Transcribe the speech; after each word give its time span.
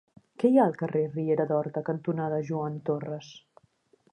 Què 0.43 0.49
hi 0.51 0.55
ha 0.59 0.63
al 0.69 0.73
carrer 0.79 1.03
Riera 1.11 1.45
d'Horta 1.51 1.83
cantonada 1.91 2.41
Joan 2.49 2.81
Torras? 2.89 3.29